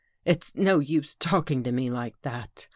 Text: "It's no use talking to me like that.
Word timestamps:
"It's 0.25 0.55
no 0.55 0.79
use 0.79 1.13
talking 1.13 1.61
to 1.61 1.71
me 1.71 1.91
like 1.91 2.19
that. 2.23 2.67